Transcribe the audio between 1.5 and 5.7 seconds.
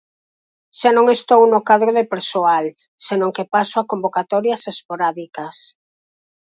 no cadro de persoal, senón que paso a convocatorias esporádicas.